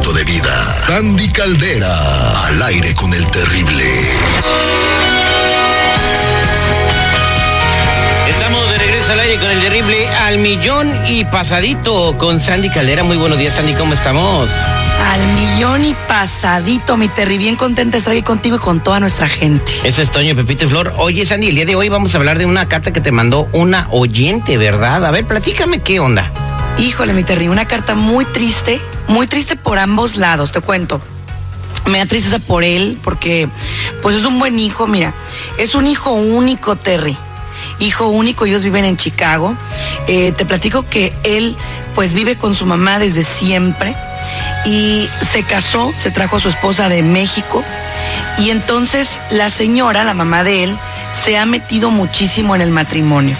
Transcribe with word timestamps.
de 0.00 0.24
vida. 0.24 0.64
Sandy 0.86 1.28
Caldera. 1.28 2.46
Al 2.46 2.62
aire 2.62 2.94
con 2.94 3.12
el 3.14 3.24
terrible. 3.30 3.84
Estamos 8.28 8.70
de 8.70 8.78
regreso 8.78 9.12
al 9.12 9.20
aire 9.20 9.38
con 9.38 9.50
el 9.50 9.60
terrible 9.60 10.08
al 10.08 10.38
millón 10.38 10.92
y 11.06 11.24
pasadito 11.24 12.18
con 12.18 12.40
Sandy 12.40 12.70
Caldera. 12.70 13.04
Muy 13.04 13.16
buenos 13.16 13.38
días, 13.38 13.54
Sandy, 13.54 13.74
¿cómo 13.74 13.94
estamos? 13.94 14.50
Al 15.12 15.26
millón 15.34 15.84
y 15.84 15.94
pasadito, 16.08 16.96
mi 16.96 17.08
Terry. 17.08 17.38
Bien 17.38 17.56
contenta 17.56 17.92
de 17.92 17.98
estar 17.98 18.12
aquí 18.12 18.22
contigo 18.22 18.56
y 18.56 18.58
con 18.58 18.82
toda 18.82 19.00
nuestra 19.00 19.28
gente. 19.28 19.72
Eso 19.84 20.02
es 20.02 20.10
Toño 20.10 20.34
Pepito 20.34 20.64
y 20.64 20.68
Flor. 20.68 20.92
Oye, 20.98 21.24
Sandy, 21.24 21.48
el 21.48 21.54
día 21.54 21.66
de 21.66 21.76
hoy 21.76 21.88
vamos 21.88 22.14
a 22.14 22.18
hablar 22.18 22.38
de 22.38 22.46
una 22.46 22.68
carta 22.68 22.92
que 22.92 23.00
te 23.00 23.12
mandó 23.12 23.48
una 23.52 23.86
oyente, 23.90 24.58
¿verdad? 24.58 25.04
A 25.04 25.10
ver, 25.10 25.24
platícame 25.24 25.80
qué 25.80 26.00
onda. 26.00 26.30
Híjole, 26.78 27.12
mi 27.12 27.22
Terry, 27.22 27.48
una 27.48 27.66
carta 27.66 27.94
muy 27.94 28.24
triste, 28.24 28.80
muy 29.08 29.26
triste 29.26 29.56
por 29.56 29.78
ambos 29.78 30.16
lados, 30.16 30.52
te 30.52 30.60
cuento. 30.60 31.00
Me 31.86 31.98
da 31.98 32.06
tristeza 32.06 32.38
por 32.38 32.64
él, 32.64 32.98
porque 33.02 33.48
pues 34.00 34.16
es 34.16 34.24
un 34.24 34.38
buen 34.38 34.58
hijo, 34.58 34.86
mira, 34.86 35.14
es 35.58 35.74
un 35.74 35.86
hijo 35.86 36.12
único, 36.12 36.76
Terry. 36.76 37.16
Hijo 37.78 38.08
único, 38.08 38.46
ellos 38.46 38.64
viven 38.64 38.84
en 38.84 38.96
Chicago. 38.96 39.54
Eh, 40.06 40.32
te 40.32 40.46
platico 40.46 40.86
que 40.86 41.12
él 41.24 41.56
pues 41.94 42.12
vive 42.12 42.36
con 42.36 42.54
su 42.54 42.66
mamá 42.66 42.98
desde 42.98 43.22
siempre 43.22 43.94
y 44.64 45.08
se 45.30 45.42
casó, 45.42 45.92
se 45.96 46.10
trajo 46.10 46.36
a 46.36 46.40
su 46.40 46.48
esposa 46.48 46.88
de 46.88 47.02
México 47.02 47.62
y 48.38 48.50
entonces 48.50 49.20
la 49.30 49.50
señora, 49.50 50.04
la 50.04 50.14
mamá 50.14 50.42
de 50.42 50.64
él, 50.64 50.78
se 51.12 51.38
ha 51.38 51.46
metido 51.46 51.90
muchísimo 51.90 52.54
en 52.54 52.62
el 52.62 52.70
matrimonio. 52.70 53.36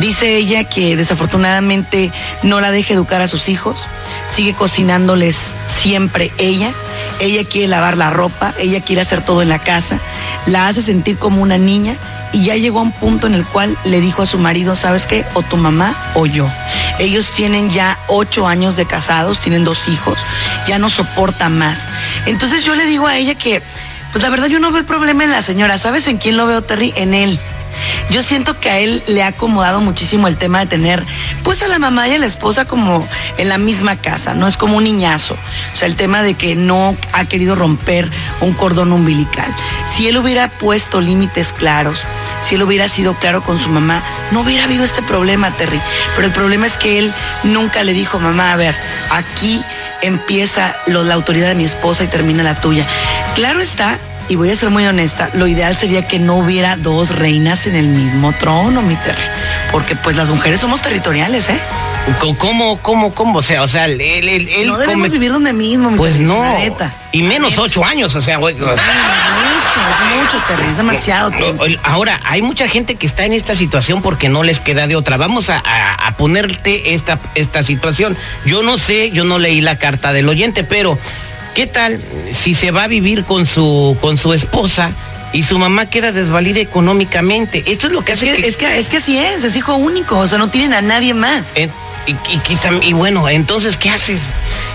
Dice 0.00 0.36
ella 0.36 0.64
que 0.64 0.96
desafortunadamente 0.96 2.10
no 2.42 2.60
la 2.62 2.70
deja 2.70 2.94
educar 2.94 3.20
a 3.20 3.28
sus 3.28 3.50
hijos, 3.50 3.86
sigue 4.26 4.54
cocinándoles 4.54 5.54
siempre 5.66 6.32
ella, 6.38 6.72
ella 7.20 7.44
quiere 7.44 7.68
lavar 7.68 7.98
la 7.98 8.08
ropa, 8.08 8.54
ella 8.58 8.80
quiere 8.80 9.02
hacer 9.02 9.22
todo 9.22 9.42
en 9.42 9.50
la 9.50 9.58
casa, 9.58 10.00
la 10.46 10.68
hace 10.68 10.80
sentir 10.80 11.18
como 11.18 11.42
una 11.42 11.58
niña 11.58 11.98
y 12.32 12.46
ya 12.46 12.56
llegó 12.56 12.78
a 12.78 12.82
un 12.82 12.92
punto 12.92 13.26
en 13.26 13.34
el 13.34 13.44
cual 13.44 13.76
le 13.84 14.00
dijo 14.00 14.22
a 14.22 14.26
su 14.26 14.38
marido, 14.38 14.74
¿sabes 14.74 15.06
qué? 15.06 15.26
O 15.34 15.42
tu 15.42 15.58
mamá 15.58 15.94
o 16.14 16.24
yo. 16.24 16.48
Ellos 16.98 17.30
tienen 17.30 17.70
ya 17.70 17.98
ocho 18.06 18.46
años 18.46 18.76
de 18.76 18.86
casados, 18.86 19.38
tienen 19.38 19.64
dos 19.64 19.86
hijos, 19.88 20.18
ya 20.66 20.78
no 20.78 20.88
soporta 20.88 21.50
más. 21.50 21.86
Entonces 22.24 22.64
yo 22.64 22.74
le 22.74 22.86
digo 22.86 23.06
a 23.06 23.18
ella 23.18 23.34
que, 23.34 23.62
pues 24.12 24.22
la 24.22 24.30
verdad 24.30 24.46
yo 24.46 24.60
no 24.60 24.70
veo 24.70 24.80
el 24.80 24.86
problema 24.86 25.24
en 25.24 25.30
la 25.30 25.42
señora, 25.42 25.76
¿sabes 25.76 26.08
en 26.08 26.16
quién 26.16 26.38
lo 26.38 26.46
veo, 26.46 26.62
Terry? 26.62 26.94
En 26.96 27.12
él. 27.12 27.38
Yo 28.10 28.22
siento 28.22 28.58
que 28.58 28.70
a 28.70 28.78
él 28.78 29.02
le 29.06 29.22
ha 29.22 29.28
acomodado 29.28 29.80
muchísimo 29.80 30.28
el 30.28 30.36
tema 30.36 30.60
de 30.60 30.66
tener 30.66 31.04
pues 31.42 31.62
a 31.62 31.68
la 31.68 31.78
mamá 31.78 32.08
y 32.08 32.14
a 32.14 32.18
la 32.18 32.26
esposa 32.26 32.64
como 32.64 33.06
en 33.38 33.48
la 33.48 33.58
misma 33.58 33.96
casa, 33.96 34.34
no 34.34 34.46
es 34.46 34.56
como 34.56 34.76
un 34.76 34.84
niñazo. 34.84 35.34
O 35.72 35.76
sea, 35.76 35.86
el 35.86 35.96
tema 35.96 36.22
de 36.22 36.34
que 36.34 36.54
no 36.56 36.96
ha 37.12 37.24
querido 37.24 37.54
romper 37.54 38.10
un 38.40 38.52
cordón 38.52 38.92
umbilical. 38.92 39.54
Si 39.86 40.08
él 40.08 40.16
hubiera 40.16 40.48
puesto 40.48 41.00
límites 41.00 41.52
claros, 41.52 42.02
si 42.40 42.54
él 42.54 42.62
hubiera 42.62 42.88
sido 42.88 43.14
claro 43.14 43.42
con 43.42 43.58
su 43.58 43.68
mamá, 43.68 44.02
no 44.30 44.40
hubiera 44.40 44.64
habido 44.64 44.84
este 44.84 45.02
problema, 45.02 45.52
Terry. 45.52 45.80
Pero 46.14 46.26
el 46.26 46.32
problema 46.32 46.66
es 46.66 46.76
que 46.76 46.98
él 46.98 47.12
nunca 47.44 47.84
le 47.84 47.92
dijo, 47.92 48.18
mamá, 48.18 48.52
a 48.52 48.56
ver, 48.56 48.74
aquí 49.10 49.62
empieza 50.02 50.76
la 50.86 51.14
autoridad 51.14 51.48
de 51.48 51.54
mi 51.54 51.64
esposa 51.64 52.04
y 52.04 52.08
termina 52.08 52.42
la 52.42 52.60
tuya. 52.60 52.86
Claro 53.34 53.60
está 53.60 53.98
y 54.30 54.36
voy 54.36 54.48
a 54.50 54.56
ser 54.56 54.70
muy 54.70 54.86
honesta, 54.86 55.28
lo 55.34 55.46
ideal 55.46 55.76
sería 55.76 56.02
que 56.02 56.18
no 56.18 56.36
hubiera 56.36 56.76
dos 56.76 57.10
reinas 57.10 57.66
en 57.66 57.76
el 57.76 57.88
mismo 57.88 58.32
trono, 58.32 58.80
mi 58.80 58.94
Terry. 58.94 59.20
Porque 59.72 59.96
pues 59.96 60.16
las 60.16 60.28
mujeres 60.28 60.60
somos 60.60 60.80
territoriales, 60.80 61.48
¿eh? 61.50 61.58
¿Cómo, 62.38 62.78
cómo, 62.78 63.12
cómo? 63.14 63.38
O 63.38 63.42
sea, 63.42 63.62
o 63.62 63.68
sea, 63.68 63.84
él, 63.84 64.00
él, 64.00 64.28
él 64.48 64.66
no 64.68 64.78
debemos 64.78 64.94
come- 65.04 65.08
vivir 65.10 65.32
donde 65.32 65.52
mismo, 65.52 65.90
mi 65.90 65.96
Pues 65.98 66.16
no. 66.20 66.42
neta. 66.58 66.92
Y 67.12 67.22
menos 67.22 67.58
ocho 67.58 67.84
años, 67.84 68.14
o 68.16 68.20
sea, 68.20 68.38
güey, 68.38 68.54
o 68.54 68.58
sea, 68.58 68.66
Mucho, 68.74 69.80
es 69.88 70.22
mucho, 70.24 70.44
Terry, 70.48 70.70
es 70.70 70.76
demasiado 70.76 71.30
tiempo. 71.30 71.64
Ahora, 71.82 72.20
hay 72.24 72.40
mucha 72.42 72.68
gente 72.68 72.94
que 72.94 73.06
está 73.06 73.24
en 73.26 73.32
esta 73.32 73.54
situación 73.54 74.00
porque 74.00 74.28
no 74.28 74.42
les 74.42 74.60
queda 74.60 74.86
de 74.86 74.96
otra. 74.96 75.16
Vamos 75.18 75.50
a, 75.50 75.58
a- 75.64 76.06
a 76.06 76.16
ponerte 76.16 76.94
esta, 76.94 77.18
esta 77.34 77.62
situación. 77.62 78.16
Yo 78.46 78.62
no 78.62 78.78
sé, 78.78 79.10
yo 79.10 79.24
no 79.24 79.38
leí 79.38 79.60
la 79.60 79.76
carta 79.76 80.12
del 80.12 80.28
oyente, 80.28 80.64
pero 80.64 80.98
¿qué 81.54 81.66
tal 81.66 82.00
si 82.32 82.54
se 82.54 82.70
va 82.70 82.84
a 82.84 82.88
vivir 82.88 83.24
con 83.24 83.46
su, 83.46 83.96
con 84.00 84.16
su 84.16 84.32
esposa 84.32 84.92
y 85.32 85.42
su 85.42 85.58
mamá 85.58 85.86
queda 85.86 86.12
desvalida 86.12 86.60
económicamente? 86.60 87.62
Esto 87.66 87.86
es 87.88 87.92
lo 87.92 88.04
que 88.04 88.12
Es 88.12 88.18
hace 88.18 88.36
que, 88.36 88.46
es 88.46 88.56
que 88.56 88.78
es 88.78 88.88
que 88.88 88.96
así 88.98 89.18
es, 89.18 89.44
es 89.44 89.56
hijo 89.56 89.74
único, 89.76 90.18
o 90.18 90.26
sea, 90.26 90.38
no 90.38 90.48
tienen 90.50 90.72
a 90.74 90.80
nadie 90.82 91.14
más. 91.14 91.52
Eh, 91.54 91.68
y, 92.06 92.12
y 92.12 92.38
quizá- 92.38 92.82
y 92.82 92.92
bueno, 92.92 93.28
entonces, 93.28 93.76
¿qué 93.76 93.90
haces? 93.90 94.20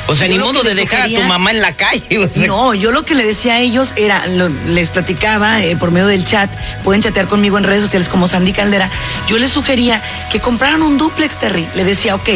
O 0.07 0.13
sea, 0.15 0.27
Yo 0.27 0.33
ni 0.33 0.39
modo 0.39 0.61
de 0.63 0.75
dejar 0.75 1.01
a 1.01 1.07
tu 1.07 1.21
mamá 1.23 1.51
en 1.51 1.61
la 1.61 1.71
calle. 1.71 2.03
o 2.19 2.29
sea. 2.29 2.47
No, 2.47 2.73
yo 2.73 2.91
lo 2.91 3.03
que 3.05 3.15
le 3.15 3.25
decía 3.25 3.55
a 3.55 3.59
ellos 3.59 3.93
era, 3.95 4.27
lo- 4.27 4.49
les 4.67 4.89
platicaba 4.89 5.63
eh, 5.63 5.75
por 5.75 5.91
medio 5.91 6.07
del 6.07 6.23
chat, 6.23 6.49
pueden 6.83 7.01
chatear 7.01 7.27
conmigo 7.27 7.57
en 7.57 7.63
redes 7.63 7.81
sociales 7.81 8.07
como 8.09 8.27
Sandy 8.27 8.53
Caldera, 8.53 8.89
yo 9.27 9.37
les 9.37 9.51
sugería 9.51 10.01
que 10.31 10.39
compraran 10.39 10.81
un 10.83 10.97
duplex, 10.97 11.37
Terry. 11.39 11.67
Le 11.75 11.83
decía, 11.83 12.15
ok, 12.15 12.29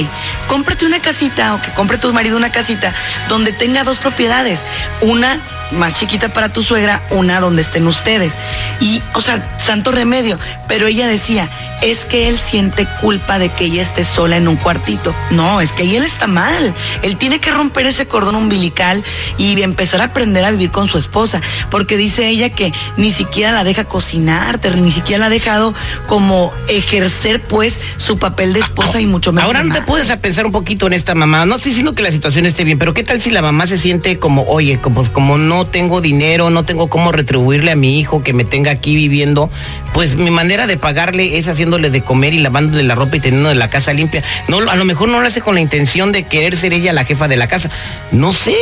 cómprate 0.48 0.86
una 0.86 1.00
casita 1.00 1.54
o 1.56 1.62
que 1.62 1.70
compre 1.72 1.98
tu 1.98 2.12
marido 2.14 2.38
una 2.38 2.52
casita 2.52 2.94
donde 3.28 3.52
tenga 3.52 3.84
dos 3.84 3.98
propiedades, 3.98 4.64
una 5.02 5.40
más 5.72 5.94
chiquita 5.94 6.30
para 6.34 6.50
tu 6.50 6.64
suegra, 6.64 7.04
una 7.12 7.40
donde 7.40 7.62
estén 7.62 7.86
ustedes. 7.86 8.34
Y, 8.80 9.04
o 9.14 9.22
sea, 9.22 9.56
santo 9.60 9.92
remedio. 9.92 10.40
Pero 10.68 10.88
ella 10.88 11.06
decía, 11.08 11.48
es 11.82 12.06
que 12.06 12.28
él 12.28 12.38
siente 12.38 12.88
culpa 13.02 13.40
de 13.40 13.50
que 13.50 13.66
ella 13.66 13.82
esté 13.82 14.04
sola 14.04 14.38
en 14.38 14.48
un 14.48 14.56
cuartito. 14.58 15.14
No, 15.32 15.62
es 15.62 15.72
que 15.72 15.84
ahí 15.84 15.96
él 15.96 16.04
está 16.04 16.28
mal. 16.28 16.74
Él 17.04 17.18
tiene 17.18 17.40
que 17.40 17.52
romper 17.52 17.86
ese 17.86 18.08
cordón 18.08 18.36
umbilical 18.36 19.04
y 19.38 19.62
empezar 19.62 20.02
a 20.02 20.06
aprender 20.06 20.44
a 20.44 20.52
vivir 20.52 20.72
con 20.72 20.88
su 20.88 20.98
esposa. 20.98 21.42
Porque 21.70 21.98
dice 21.98 22.28
ella 22.28 22.50
que 22.50 22.74
ni 22.98 23.12
siquiera 23.12 23.52
la 23.52 23.64
deja 23.64 23.84
cocinar, 23.84 24.60
ni 24.76 24.92
siquiera 24.92 25.20
la 25.22 25.26
ha 25.28 25.30
dejado 25.30 25.74
como 26.08 26.54
ejercer, 26.68 27.42
pues, 27.42 27.80
su 27.98 28.18
papel 28.18 28.54
de 28.54 28.60
esposa 28.60 29.00
y 29.00 29.06
mucho 29.06 29.32
menos. 29.32 29.48
Ahora 29.48 29.64
no 29.64 29.74
te 29.74 29.82
puedes 29.82 30.10
a 30.12 30.18
pensar 30.18 30.46
un 30.46 30.52
poquito 30.52 30.88
en 30.88 30.94
esta 30.94 31.16
mamá. 31.16 31.46
No 31.46 31.56
estoy 31.56 31.72
diciendo 31.72 31.96
que 31.96 32.04
la 32.04 32.12
situación 32.12 32.46
esté 32.46 32.64
bien, 32.64 32.80
pero 32.80 32.94
¿qué 32.94 33.04
tal 33.04 33.22
si 33.22 33.32
la 33.32 33.42
mamá 33.42 33.68
se 33.68 33.78
siente 33.78 34.20
como, 34.20 34.44
oye, 34.44 34.80
como, 34.80 35.04
como 35.12 35.38
no 35.38 35.66
tengo 35.66 36.02
dinero, 36.02 36.50
no 36.50 36.64
tengo 36.64 36.90
cómo 36.90 37.12
retribuirle 37.12 37.72
a 37.72 37.76
mi 37.76 38.00
hijo 38.00 38.24
que 38.24 38.34
me 38.34 38.44
tenga 38.44 38.72
aquí 38.72 38.96
viviendo? 38.96 39.50
Pues 39.94 40.16
mi 40.16 40.30
manera 40.30 40.68
de 40.68 40.78
pagarle 40.78 41.38
es 41.38 41.48
de 41.78 42.02
comer 42.02 42.34
y 42.34 42.40
lavándole 42.40 42.84
la 42.84 42.96
ropa 42.96 43.18
y 43.18 43.20
teniendo 43.20 43.54
la 43.54 43.70
casa 43.70 43.94
limpia. 43.94 44.24
No, 44.48 44.58
a 44.70 44.76
lo 44.76 44.86
mejor 44.86 45.10
no 45.10 45.22
lo 45.22 45.28
hace 45.28 45.42
con 45.42 45.56
la 45.56 45.62
intención 45.62 46.12
de 46.12 46.24
querer 46.24 46.58
ser 46.58 46.74
ella 46.74 46.92
la 46.94 47.06
jefa 47.06 47.28
de 47.28 47.38
la 47.38 47.48
casa. 47.48 47.70
No 48.12 48.34
sé. 48.34 48.56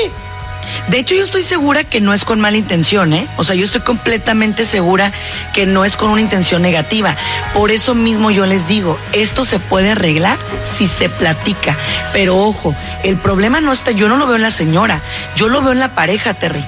De 0.90 1.00
hecho, 1.00 1.16
yo 1.16 1.24
estoy 1.24 1.44
segura 1.44 1.84
que 1.84 2.02
no 2.02 2.14
es 2.14 2.26
con 2.26 2.40
mala 2.40 2.58
intención, 2.58 3.14
¿eh? 3.14 3.28
O 3.38 3.44
sea, 3.44 3.56
yo 3.56 3.66
estoy 3.66 3.82
completamente 3.82 4.66
segura 4.66 5.12
que 5.54 5.66
no 5.66 5.86
es 5.86 5.96
con 5.96 6.10
una 6.10 6.22
intención 6.22 6.62
negativa. 6.62 7.16
Por 7.54 7.72
eso 7.72 7.96
mismo 7.96 8.32
yo 8.32 8.46
les 8.46 8.68
digo, 8.68 9.00
esto 9.14 9.46
se 9.46 9.60
puede 9.60 9.92
arreglar 9.92 10.38
si 10.64 10.88
se 10.88 11.10
platica. 11.10 11.78
Pero 12.14 12.38
ojo, 12.38 12.76
el 13.04 13.18
problema 13.18 13.62
no 13.62 13.72
está, 13.72 13.92
yo 13.92 14.10
no 14.10 14.18
lo 14.18 14.28
veo 14.28 14.36
en 14.36 14.42
la 14.42 14.52
señora, 14.52 15.02
yo 15.36 15.50
lo 15.50 15.62
veo 15.62 15.72
en 15.72 15.80
la 15.80 15.90
pareja, 15.90 16.34
Terry. 16.34 16.64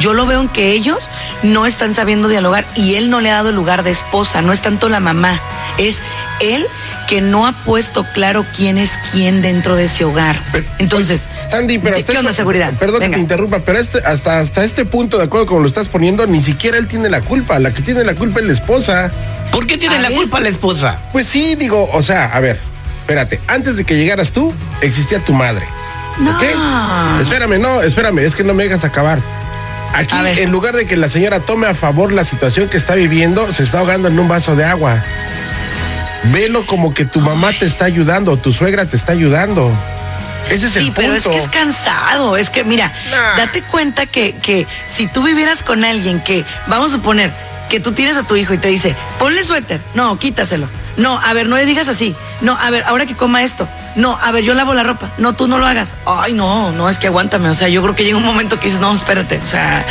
Yo 0.00 0.14
lo 0.14 0.26
veo 0.26 0.40
en 0.40 0.48
que 0.48 0.72
ellos 0.72 1.10
no 1.42 1.66
están 1.66 1.94
sabiendo 1.94 2.28
dialogar 2.28 2.64
y 2.74 2.94
él 2.94 3.10
no 3.10 3.20
le 3.20 3.30
ha 3.30 3.34
dado 3.34 3.52
lugar 3.52 3.82
de 3.82 3.90
esposa, 3.90 4.42
no 4.42 4.52
es 4.52 4.60
tanto 4.60 4.88
la 4.88 5.00
mamá, 5.00 5.40
es 5.78 6.00
él 6.40 6.64
que 7.08 7.20
no 7.20 7.46
ha 7.46 7.52
puesto 7.52 8.04
claro 8.14 8.44
quién 8.56 8.78
es 8.78 8.98
quién 9.12 9.42
dentro 9.42 9.76
de 9.76 9.84
ese 9.84 10.04
hogar. 10.04 10.40
Pero, 10.52 10.64
Entonces, 10.78 11.28
oye, 11.30 11.50
Sandy, 11.50 11.78
pero 11.78 11.94
¿de 11.96 12.00
hasta 12.00 12.12
¿qué 12.12 12.18
onda 12.18 12.32
seguridad? 12.32 12.72
Perdón 12.78 13.00
Venga. 13.00 13.10
que 13.10 13.16
te 13.16 13.20
interrumpa, 13.20 13.58
pero 13.60 13.78
este, 13.78 13.98
hasta, 13.98 14.40
hasta 14.40 14.64
este 14.64 14.84
punto, 14.84 15.18
de 15.18 15.24
acuerdo 15.24 15.46
con 15.46 15.62
lo 15.62 15.68
estás 15.68 15.88
poniendo, 15.88 16.26
ni 16.26 16.40
siquiera 16.40 16.78
él 16.78 16.86
tiene 16.86 17.10
la 17.10 17.20
culpa. 17.20 17.58
La 17.58 17.72
que 17.74 17.82
tiene 17.82 18.04
la 18.04 18.14
culpa 18.14 18.40
es 18.40 18.46
la 18.46 18.52
esposa. 18.52 19.10
¿Por 19.50 19.66
qué 19.66 19.76
tiene 19.76 19.96
A 19.96 20.02
la 20.02 20.08
ver. 20.08 20.18
culpa 20.18 20.40
la 20.40 20.48
esposa? 20.48 20.98
Pues 21.12 21.26
sí, 21.26 21.54
digo, 21.56 21.90
o 21.92 22.00
sea, 22.02 22.24
a 22.26 22.40
ver, 22.40 22.58
espérate, 23.00 23.40
antes 23.46 23.76
de 23.76 23.84
que 23.84 23.96
llegaras 23.96 24.32
tú, 24.32 24.52
existía 24.80 25.18
tu 25.20 25.34
madre. 25.34 25.66
No. 26.18 26.30
¿Ok? 26.30 26.42
Espérame, 27.20 27.58
no, 27.60 27.82
espérame, 27.82 28.20
es 28.20 28.34
que 28.34 28.44
no 28.44 28.54
me 28.54 28.64
dejas 28.64 28.84
acabar. 28.84 29.20
Aquí, 29.94 30.14
en 30.38 30.50
lugar 30.50 30.74
de 30.74 30.86
que 30.86 30.96
la 30.96 31.08
señora 31.10 31.40
tome 31.40 31.66
a 31.66 31.74
favor 31.74 32.12
la 32.12 32.24
situación 32.24 32.70
que 32.70 32.78
está 32.78 32.94
viviendo, 32.94 33.52
se 33.52 33.62
está 33.62 33.80
ahogando 33.80 34.08
en 34.08 34.18
un 34.18 34.26
vaso 34.26 34.56
de 34.56 34.64
agua. 34.64 35.04
Velo 36.24 36.66
como 36.66 36.94
que 36.94 37.04
tu 37.04 37.20
mamá 37.20 37.52
te 37.52 37.66
está 37.66 37.84
ayudando, 37.86 38.36
tu 38.36 38.52
suegra 38.52 38.86
te 38.86 38.96
está 38.96 39.12
ayudando. 39.12 39.70
Ese 40.48 40.66
es 40.66 40.76
el 40.76 40.84
sí, 40.86 40.92
pero 40.94 41.14
es 41.14 41.24
punto. 41.24 41.38
que 41.38 41.42
es 41.44 41.48
cansado. 41.48 42.36
Es 42.36 42.50
que, 42.50 42.64
mira, 42.64 42.92
Nah. 43.10 43.36
date 43.36 43.62
cuenta 43.62 44.06
que, 44.06 44.34
que 44.36 44.66
si 44.88 45.06
tú 45.06 45.22
vivieras 45.22 45.62
con 45.62 45.84
alguien 45.84 46.20
que, 46.20 46.44
vamos 46.66 46.92
a 46.92 46.96
suponer, 46.96 47.32
que 47.68 47.80
tú 47.80 47.92
tienes 47.92 48.16
a 48.16 48.22
tu 48.24 48.36
hijo 48.36 48.52
y 48.52 48.58
te 48.58 48.68
dice, 48.68 48.94
ponle 49.18 49.42
suéter, 49.44 49.80
no, 49.94 50.18
quítaselo. 50.18 50.68
No, 50.96 51.18
a 51.18 51.32
ver, 51.32 51.48
no 51.48 51.56
le 51.56 51.64
digas 51.64 51.88
así. 51.88 52.14
No, 52.42 52.56
a 52.56 52.68
ver, 52.70 52.84
ahora 52.86 53.06
que 53.06 53.14
coma 53.14 53.42
esto. 53.44 53.66
No, 53.96 54.18
a 54.20 54.30
ver, 54.30 54.44
yo 54.44 54.52
lavo 54.52 54.74
la 54.74 54.82
ropa. 54.82 55.10
No, 55.16 55.32
tú 55.32 55.48
no 55.48 55.58
lo 55.58 55.66
hagas. 55.66 55.94
Ay, 56.04 56.34
no, 56.34 56.70
no, 56.72 56.88
es 56.90 56.98
que 56.98 57.06
aguántame. 57.06 57.48
O 57.48 57.54
sea, 57.54 57.68
yo 57.68 57.80
creo 57.82 57.94
que 57.94 58.04
llega 58.04 58.16
un 58.18 58.24
momento 58.24 58.58
que 58.60 58.66
dices, 58.66 58.80
no, 58.80 58.92
espérate. 58.92 59.40
O 59.42 59.46
sea, 59.46 59.86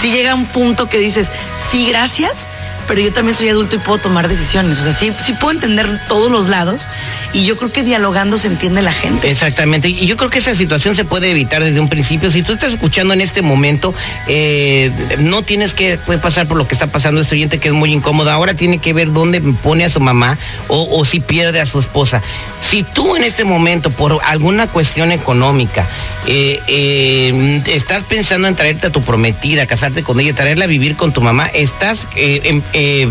si 0.00 0.12
llega 0.12 0.34
un 0.34 0.46
punto 0.46 0.88
que 0.88 0.98
dices, 0.98 1.32
sí, 1.70 1.88
gracias, 1.88 2.46
pero 2.86 3.00
yo 3.00 3.12
también 3.12 3.36
soy 3.36 3.48
adulto 3.48 3.76
y 3.76 3.78
puedo 3.78 3.98
tomar 3.98 4.28
decisiones. 4.28 4.78
O 4.78 4.84
sea, 4.84 4.92
sí, 4.92 5.12
sí 5.18 5.32
puedo 5.34 5.52
entender 5.52 6.00
todos 6.08 6.30
los 6.30 6.48
lados 6.48 6.86
y 7.32 7.44
yo 7.44 7.56
creo 7.56 7.72
que 7.72 7.82
dialogando 7.82 8.38
se 8.38 8.48
entiende 8.48 8.82
la 8.82 8.92
gente. 8.92 9.30
Exactamente, 9.30 9.88
y 9.88 10.06
yo 10.06 10.16
creo 10.16 10.30
que 10.30 10.38
esa 10.38 10.54
situación 10.54 10.94
se 10.94 11.04
puede 11.04 11.30
evitar 11.30 11.62
desde 11.62 11.80
un 11.80 11.88
principio. 11.88 12.30
Si 12.30 12.42
tú 12.42 12.52
estás 12.52 12.72
escuchando 12.72 13.14
en 13.14 13.20
este 13.20 13.42
momento, 13.42 13.94
eh, 14.28 14.90
no 15.18 15.42
tienes 15.42 15.74
que 15.74 15.98
pasar 16.22 16.46
por 16.46 16.56
lo 16.56 16.66
que 16.68 16.74
está 16.74 16.86
pasando 16.86 17.20
este 17.20 17.34
oyente 17.34 17.58
que 17.58 17.68
es 17.68 17.74
muy 17.74 17.92
incómodo. 17.92 18.30
Ahora 18.30 18.54
tiene 18.54 18.78
que 18.78 18.92
ver 18.92 19.12
dónde 19.12 19.40
pone 19.40 19.84
a 19.84 19.90
su 19.90 20.00
mamá 20.00 20.38
o, 20.68 21.04
si 21.04 21.20
pierde 21.20 21.60
a 21.60 21.66
su 21.66 21.78
esposa. 21.78 22.22
Si 22.60 22.82
tú 22.82 23.16
en 23.16 23.24
este 23.24 23.44
momento, 23.44 23.90
por 23.90 24.20
alguna 24.24 24.66
cuestión 24.68 25.12
económica, 25.12 25.86
eh, 26.26 26.60
eh, 26.68 27.62
estás 27.66 28.02
pensando 28.04 28.48
en 28.48 28.54
traerte 28.54 28.86
a 28.86 28.90
tu 28.90 29.02
prometida, 29.02 29.66
casarte 29.66 30.02
con 30.02 30.18
ella, 30.20 30.34
traerla 30.34 30.64
a 30.64 30.68
vivir 30.68 30.96
con 30.96 31.12
tu 31.12 31.20
mamá, 31.20 31.46
estás 31.46 32.06
eh, 32.16 32.40
em- 32.44 32.62
eh, 32.74 33.10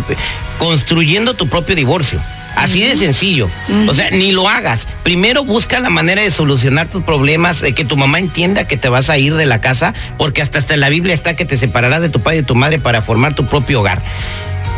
construyendo 0.59 1.33
tu 1.33 1.47
propio 1.47 1.75
divorcio. 1.75 2.19
Así 2.55 2.81
de 2.83 2.95
sencillo. 2.95 3.49
O 3.87 3.93
sea, 3.93 4.11
ni 4.11 4.31
lo 4.31 4.47
hagas. 4.47 4.87
Primero 5.01 5.43
busca 5.43 5.79
la 5.79 5.89
manera 5.89 6.21
de 6.21 6.29
solucionar 6.29 6.87
tus 6.87 7.01
problemas, 7.01 7.61
de 7.61 7.73
que 7.73 7.83
tu 7.83 7.97
mamá 7.97 8.19
entienda 8.19 8.67
que 8.67 8.77
te 8.77 8.89
vas 8.89 9.09
a 9.09 9.17
ir 9.17 9.33
de 9.35 9.47
la 9.47 9.59
casa, 9.59 9.93
porque 10.17 10.41
hasta, 10.41 10.59
hasta 10.59 10.75
en 10.75 10.79
la 10.79 10.89
Biblia 10.89 11.15
está 11.15 11.35
que 11.35 11.45
te 11.45 11.57
separarás 11.57 12.01
de 12.01 12.09
tu 12.09 12.21
padre 12.21 12.37
y 12.37 12.41
de 12.41 12.47
tu 12.47 12.55
madre 12.55 12.77
para 12.77 13.01
formar 13.01 13.33
tu 13.33 13.47
propio 13.47 13.79
hogar. 13.79 14.03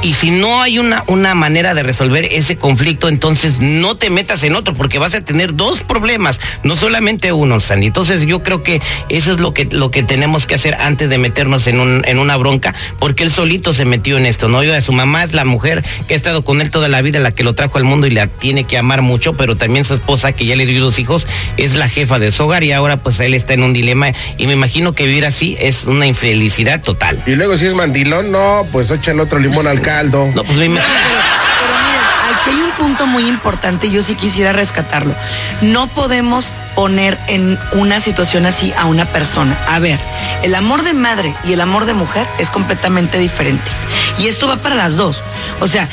Y 0.06 0.14
si 0.14 0.30
no 0.30 0.62
hay 0.62 0.78
una, 0.78 1.04
una 1.08 1.34
manera 1.34 1.74
de 1.74 1.82
resolver 1.82 2.26
ese 2.32 2.58
conflicto, 2.58 3.10
entonces 3.10 3.60
no 3.60 3.98
te 3.98 4.12
metas 4.12 4.44
en 4.44 4.54
otro, 4.54 4.76
porque 4.76 5.00
vas 5.00 5.16
a 5.16 5.26
tener 5.26 5.56
dos 5.56 5.82
problemas, 5.82 6.40
no 6.62 6.76
solamente 6.76 7.32
uno, 7.32 7.60
Sandy. 7.60 7.88
Entonces 7.88 8.28
yo 8.28 8.44
creo 8.44 8.62
que 8.62 8.84
eso 9.10 9.34
es 9.34 9.40
lo 9.40 9.52
que, 9.52 9.66
lo 9.66 9.90
que 9.90 10.04
tenemos 10.04 10.46
que 10.46 10.54
hacer 10.54 10.76
antes 10.76 11.10
de 11.10 11.18
meternos 11.18 11.66
en, 11.66 11.80
un, 11.80 12.04
en 12.06 12.20
una 12.20 12.38
bronca, 12.38 12.76
porque 13.00 13.24
él 13.24 13.32
solito 13.32 13.74
se 13.74 13.86
metió 13.86 14.18
en 14.18 14.28
esto, 14.28 14.48
¿no? 14.48 14.62
Yo, 14.62 14.80
su 14.80 14.94
mamá 14.94 15.24
es 15.24 15.34
la 15.34 15.44
mujer 15.44 15.84
que 16.08 16.14
ha 16.14 16.18
estado 16.18 16.44
con 16.44 16.62
él 16.62 16.70
toda 16.70 16.88
la 16.88 17.02
vida, 17.02 17.20
la 17.20 17.32
que 17.32 17.44
lo 17.44 17.56
trajo 17.56 17.80
al 17.80 17.84
mundo 17.84 18.06
y 18.06 18.12
la 18.12 18.28
tiene 18.28 18.66
que 18.66 18.78
amar 18.78 19.02
mucho, 19.02 19.34
pero 19.34 19.58
también 19.58 19.86
su 19.86 19.96
esposa, 19.96 20.34
que 20.34 20.46
ya 20.46 20.56
le 20.56 20.68
dio 20.68 20.84
dos 20.84 21.00
hijos, 21.00 21.26
es 21.58 21.74
la 21.74 21.90
jefa 21.90 22.20
de 22.20 22.32
su 22.32 22.44
hogar 22.44 22.64
y 22.64 22.74
ahora 22.74 23.02
pues 23.02 23.20
él 23.22 23.34
está 23.34 23.56
en 23.56 23.64
un 23.64 23.74
dilema 23.74 24.12
y 24.38 24.46
me 24.46 24.54
imagino 24.54 24.94
que 24.94 25.08
vivir 25.08 25.26
así 25.26 25.58
es 25.60 25.86
una 25.86 26.06
infelicidad 26.06 26.84
total. 26.84 27.24
Y 27.26 27.32
luego 27.32 27.58
si 27.58 27.66
es 27.66 27.74
mandilón, 27.74 28.32
no, 28.32 28.68
pues 28.72 28.92
échale 28.92 29.24
otro 29.24 29.40
limón 29.40 29.66
al 29.66 29.82
caldo. 29.96 30.30
No, 30.36 30.44
pues 30.44 30.58
me 30.58 30.66
imagino. 30.66 30.94
Pero 30.94 31.74
miren, 31.88 32.36
aquí 32.36 32.50
hay 32.50 32.62
un 32.62 32.72
punto 32.72 33.08
muy 33.08 33.30
importante 33.30 33.88
y 33.88 33.92
yo 33.92 34.04
sí 34.04 34.16
quisiera 34.16 34.52
rescatarlo. 34.52 35.16
No 35.62 35.88
podemos 35.88 36.54
poner 36.76 37.18
en 37.28 37.58
una 37.72 38.02
situación 38.02 38.46
así 38.46 38.74
a 38.78 38.86
una 38.88 39.06
persona. 39.06 39.58
A 39.70 39.80
ver, 39.80 39.98
el 40.44 40.54
amor 40.54 40.84
de 40.84 40.94
madre 40.94 41.34
y 41.46 41.54
el 41.54 41.62
amor 41.62 41.86
de 41.86 41.94
mujer 41.94 42.28
es 42.40 42.50
completamente 42.50 43.20
diferente. 43.20 43.72
Y 44.20 44.28
esto 44.28 44.50
va 44.50 44.58
para 44.58 44.76
las 44.76 44.98
dos. 44.98 45.24
O 45.62 45.68
sea, 45.68 45.88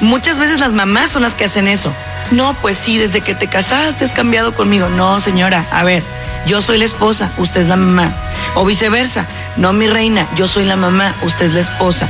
muchas 0.00 0.38
veces 0.38 0.60
las 0.60 0.72
mamás 0.72 1.10
son 1.10 1.22
las 1.22 1.34
que 1.34 1.46
hacen 1.46 1.66
eso. 1.66 1.92
No, 2.30 2.54
pues 2.62 2.78
sí, 2.78 2.96
desde 2.96 3.22
que 3.22 3.34
te 3.34 3.48
casaste 3.48 4.04
has 4.04 4.12
cambiado 4.12 4.54
conmigo. 4.54 4.88
No, 4.88 5.18
señora, 5.18 5.64
a 5.72 5.82
ver, 5.82 6.04
yo 6.46 6.62
soy 6.62 6.78
la 6.78 6.84
esposa, 6.84 7.32
usted 7.38 7.62
es 7.62 7.66
la 7.66 7.76
mamá. 7.76 8.12
O 8.54 8.64
viceversa, 8.64 9.26
no 9.58 9.72
mi 9.72 9.86
reina, 9.86 10.26
yo 10.36 10.48
soy 10.48 10.64
la 10.64 10.76
mamá, 10.76 11.14
usted 11.22 11.46
es 11.46 11.54
la 11.54 11.60
esposa. 11.60 12.08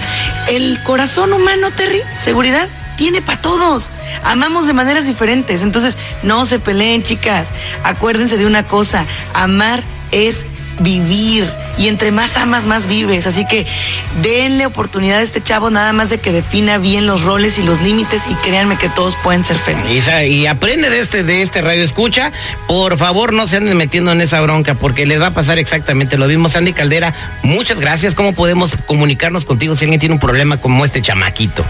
El 0.48 0.80
corazón 0.84 1.32
humano, 1.32 1.70
Terry, 1.70 2.02
seguridad, 2.18 2.68
tiene 2.96 3.22
para 3.22 3.40
todos. 3.40 3.90
Amamos 4.24 4.66
de 4.66 4.74
maneras 4.74 5.06
diferentes. 5.06 5.62
Entonces, 5.62 5.96
no 6.22 6.44
se 6.44 6.58
peleen, 6.58 7.02
chicas. 7.02 7.48
Acuérdense 7.84 8.36
de 8.36 8.46
una 8.46 8.66
cosa, 8.66 9.06
amar 9.34 9.82
es 10.12 10.44
vivir. 10.80 11.50
Y 11.78 11.88
entre 11.88 12.10
más 12.10 12.36
amas, 12.36 12.66
más 12.66 12.86
vives. 12.86 13.26
Así 13.26 13.46
que 13.46 13.66
denle 14.22 14.66
oportunidad 14.66 15.18
a 15.18 15.22
este 15.22 15.42
chavo 15.42 15.70
nada 15.70 15.92
más 15.92 16.10
de 16.10 16.18
que 16.18 16.32
defina 16.32 16.78
bien 16.78 17.06
los 17.06 17.22
roles 17.22 17.58
y 17.58 17.62
los 17.62 17.80
límites 17.82 18.22
y 18.28 18.34
créanme 18.36 18.76
que 18.76 18.88
todos 18.88 19.16
pueden 19.22 19.44
ser 19.44 19.56
felices. 19.56 20.04
Y, 20.28 20.46
aprende 20.46 20.90
de 20.90 21.00
este, 21.00 21.22
de 21.22 21.42
este 21.42 21.62
radio 21.62 21.82
escucha. 21.82 22.32
Por 22.66 22.98
favor, 22.98 23.32
no 23.32 23.46
se 23.46 23.56
anden 23.56 23.76
metiendo 23.76 24.12
en 24.12 24.20
esa 24.20 24.40
bronca 24.40 24.74
porque 24.74 25.06
les 25.06 25.20
va 25.20 25.28
a 25.28 25.34
pasar 25.34 25.58
exactamente 25.58 26.18
lo 26.18 26.26
mismo. 26.26 26.48
Sandy 26.48 26.72
Caldera, 26.72 27.14
muchas 27.42 27.80
gracias. 27.80 28.14
¿Cómo 28.14 28.32
podemos 28.32 28.76
comunicarnos 28.86 29.44
contigo 29.44 29.76
si 29.76 29.84
alguien 29.84 30.00
tiene 30.00 30.14
un 30.14 30.20
problema 30.20 30.56
como 30.56 30.84
este 30.84 31.00
chamaquito? 31.00 31.64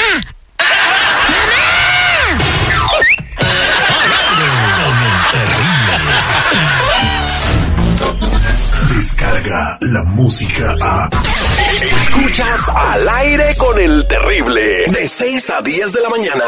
Descarga 8.96 9.77
la 9.82 10.03
música 10.03 10.75
a. 10.82 11.10
Escuchas 11.82 12.70
al 12.70 13.10
aire 13.10 13.56
con 13.58 13.79
el 13.79 14.08
terrible. 14.08 14.86
De 14.88 15.08
6 15.08 15.50
a 15.51 15.62
10 15.62 15.94
de 15.94 16.01
la 16.01 16.10
mañana. 16.10 16.46